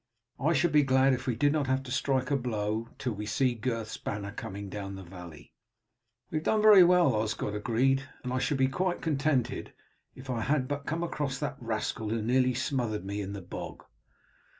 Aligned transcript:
I 0.39 0.53
should 0.53 0.71
be 0.71 0.81
glad 0.81 1.13
if 1.13 1.27
we 1.27 1.35
did 1.35 1.51
not 1.53 1.67
have 1.67 1.83
to 1.83 1.91
strike 1.91 2.31
a 2.31 2.35
blow 2.35 2.89
till 2.97 3.13
we 3.13 3.27
see 3.27 3.53
Gurth's 3.53 3.97
banner 3.97 4.31
coming 4.31 4.67
down 4.67 4.95
the 4.95 5.03
valley." 5.03 5.53
"We 6.31 6.39
have 6.39 6.43
done 6.45 6.61
very 6.63 6.83
well," 6.83 7.13
Osgod 7.13 7.53
agreed; 7.53 8.09
"and 8.23 8.33
I 8.33 8.39
should 8.39 8.57
be 8.57 8.67
quite 8.67 9.03
contented 9.03 9.73
if 10.15 10.27
I 10.27 10.41
had 10.41 10.67
but 10.67 10.87
come 10.87 11.03
across 11.03 11.37
that 11.37 11.57
rascal 11.61 12.09
who 12.09 12.19
nearly 12.19 12.55
smothered 12.55 13.05
me 13.05 13.21
in 13.21 13.33
the 13.33 13.43
bog." 13.43 13.83